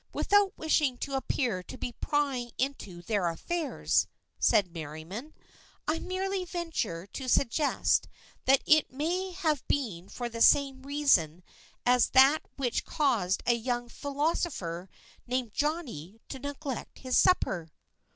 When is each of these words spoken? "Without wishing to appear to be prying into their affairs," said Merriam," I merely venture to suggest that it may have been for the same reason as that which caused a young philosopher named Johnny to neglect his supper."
"Without 0.13 0.57
wishing 0.57 0.97
to 0.97 1.13
appear 1.13 1.61
to 1.61 1.77
be 1.77 1.91
prying 1.91 2.49
into 2.57 3.03
their 3.03 3.27
affairs," 3.27 4.07
said 4.39 4.73
Merriam," 4.73 5.35
I 5.87 5.99
merely 5.99 6.43
venture 6.43 7.05
to 7.13 7.27
suggest 7.29 8.07
that 8.45 8.63
it 8.65 8.91
may 8.91 9.29
have 9.31 9.63
been 9.67 10.09
for 10.09 10.27
the 10.27 10.41
same 10.41 10.81
reason 10.81 11.43
as 11.85 12.09
that 12.17 12.39
which 12.55 12.83
caused 12.83 13.43
a 13.45 13.53
young 13.53 13.89
philosopher 13.89 14.89
named 15.27 15.53
Johnny 15.53 16.19
to 16.29 16.39
neglect 16.39 16.97
his 16.97 17.15
supper." 17.15 17.69